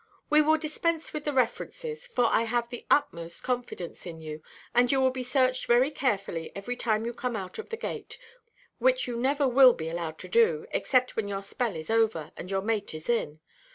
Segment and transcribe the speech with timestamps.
[0.31, 4.41] We will dispense with the references, for I have the utmost confidence in you,
[4.73, 9.05] and you will be searched very carefully every time you come out of the gate—which
[9.05, 12.63] you never will be allowed to do, except when your spell is over, and your
[12.63, 13.41] mate is in.